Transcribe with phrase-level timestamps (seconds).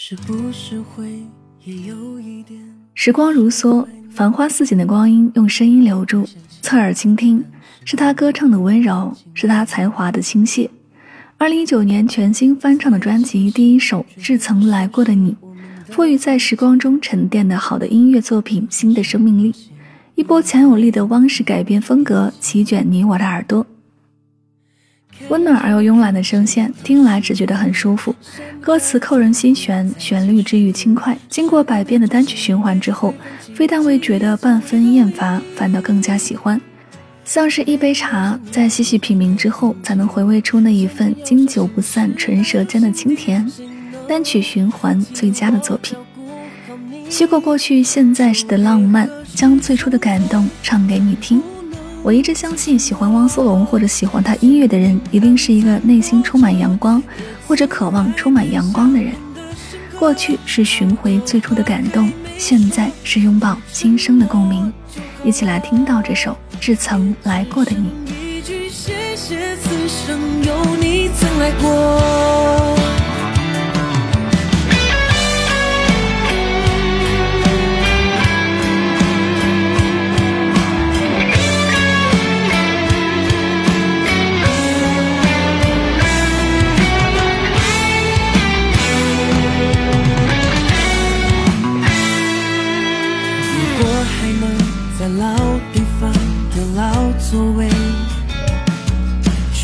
[0.00, 1.08] 是不是会
[1.64, 2.56] 也有一点？
[2.94, 6.24] 时光如梭，繁花似锦的光阴用声音留住，
[6.62, 7.44] 侧耳倾听，
[7.84, 10.70] 是他歌唱的温柔，是他才华的倾泻。
[11.36, 15.36] 二零一九年全新翻唱的专辑第一首《至曾来过的你》，
[15.92, 19.52] 赋予在时光中沉淀的好的音乐作品新的生命力。
[20.14, 23.66] 一波强有力的汪氏改编风格，席卷你我的耳朵。
[25.28, 28.14] 温暖而又慵懒的声线，听来只觉得很舒服。
[28.60, 31.16] 歌词扣人心弦，旋律治愈轻快。
[31.28, 33.14] 经过百遍的单曲循环之后，
[33.54, 36.60] 非但未觉得半分厌烦，反倒更加喜欢。
[37.24, 43.46] 像是一杯茶，在细细品茗之后，才能回味出那一份经久不散、唇舌间的清甜。
[44.08, 45.94] 单曲循环最佳的作品，
[47.10, 51.42] 虚构过去现在时的浪漫，将最初的感动唱给你听。
[52.02, 57.02] 我一直相信，喜欢汪苏泷或者喜欢他音乐的人，一定是一个内心充满阳光，
[57.46, 59.12] 或者渴望充满阳光的人。
[59.98, 64.72] 过去是寻回最初的感动，现在是拥抱今生的共鸣。
[65.24, 67.90] 一起来听到这首《至曾来过的你》。
[68.14, 72.07] 一句谢谢，此生有你曾来过。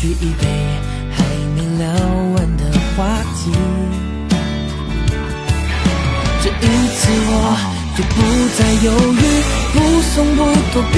[0.05, 0.45] 续一杯
[1.11, 1.23] 还
[1.55, 1.83] 没聊
[2.35, 2.63] 完的
[2.95, 2.97] 话
[3.33, 3.51] 题。
[6.43, 7.31] 这一次我
[7.97, 8.15] 就不
[8.55, 9.23] 再犹豫，
[9.73, 9.75] 不
[10.13, 10.39] 怂不
[10.73, 10.95] 躲避，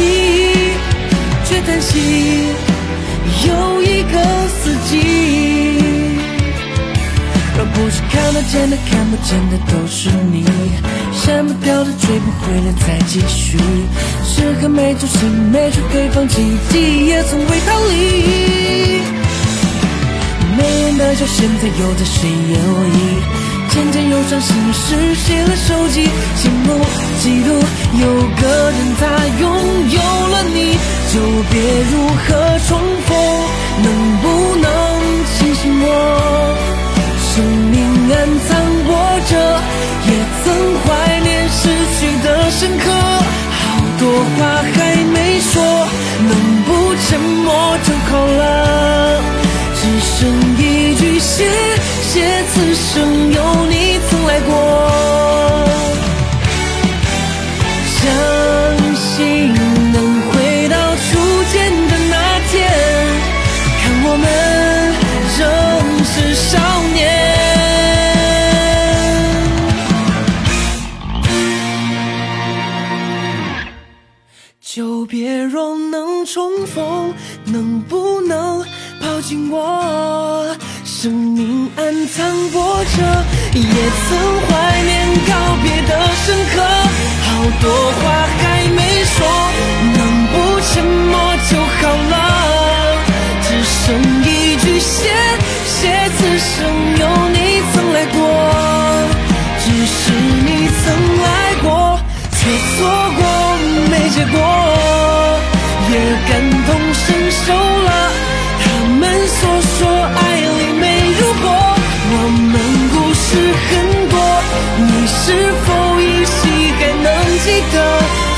[1.45, 1.93] 却担心
[3.47, 4.15] 又一个
[4.49, 4.91] 四季。
[7.55, 10.43] 若不是看得见的、看不见的都是你。
[11.13, 13.57] 删不掉的，追不回来，再继续。
[14.97, 17.93] 时刻没走心，没学会放弃，记忆也从未逃离。
[20.57, 22.97] 没人的笑，现在又在谁眼里？
[23.69, 26.73] 渐渐忧伤心事，写了手机，羡慕
[27.21, 27.49] 嫉妒，
[28.01, 28.05] 有
[28.41, 29.01] 个人他
[29.39, 29.45] 拥
[29.91, 29.99] 有
[30.29, 30.57] 了你，
[31.13, 31.19] 就
[31.51, 31.93] 别如
[32.25, 32.27] 何
[32.67, 32.71] 重
[47.47, 48.43] 默就好了。
[49.73, 50.15] 只剩
[50.57, 50.61] 一
[50.95, 51.45] 句谢
[52.03, 54.51] 谢，此生有你曾来过。
[57.97, 58.03] 相
[58.95, 59.53] 信
[59.93, 59.95] 能
[60.29, 61.07] 回到初
[61.51, 61.55] 见
[61.87, 62.13] 的那
[62.49, 62.55] 天，
[63.79, 64.25] 看我们
[65.37, 65.41] 仍
[66.03, 66.51] 是少
[66.93, 66.97] 年。
[74.61, 77.11] 就别若能重逢，
[77.51, 78.63] 能不能
[79.01, 80.55] 抱紧我？
[80.83, 83.01] 生命暗藏波折，
[83.53, 84.91] 也曾怀念
[85.27, 85.31] 告
[85.61, 85.91] 别的
[86.25, 86.25] 深
[106.29, 106.31] 感
[106.65, 107.89] 同身受了。
[108.59, 108.65] 他
[108.99, 110.17] 们所说爱
[110.59, 110.83] 里没
[111.19, 111.45] 如果，
[112.13, 112.15] 我
[112.51, 112.55] 们
[112.93, 113.27] 故事
[113.67, 113.69] 很
[114.09, 114.15] 多，
[114.77, 115.15] 你是
[115.65, 115.67] 否
[115.99, 116.37] 依稀
[116.77, 117.05] 还能
[117.43, 117.75] 记得？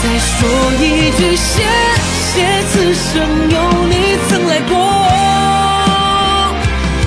[0.01, 0.37] 再说
[0.79, 0.83] 一
[1.17, 1.49] 句谢
[2.29, 2.35] 谢，
[2.69, 3.09] 此生
[3.49, 3.55] 有
[3.89, 3.93] 你
[4.29, 4.71] 曾来过，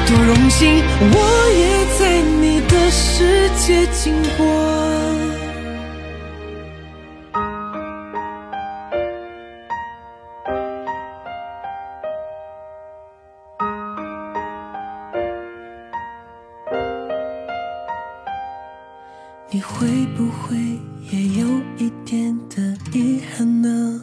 [0.06, 0.60] 多荣幸，
[1.00, 1.16] 我
[1.56, 1.62] 也
[1.98, 2.00] 在
[2.40, 4.02] 你的世界经
[4.36, 5.11] 过。
[19.54, 20.56] 你会不会
[21.10, 21.46] 也有
[21.76, 22.74] 一点的？
[22.90, 24.00] 遗憾呢，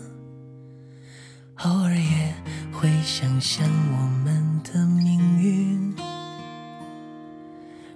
[1.63, 2.35] 偶尔也
[2.71, 5.91] 会想想我们的命运。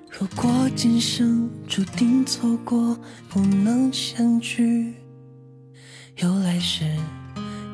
[0.10, 2.98] 如果今生注定错过，
[3.30, 4.96] 不能相聚，
[6.18, 6.84] 有来世，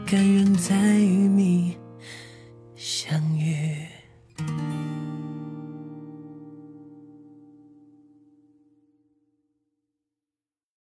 [0.06, 1.74] 甘愿在与。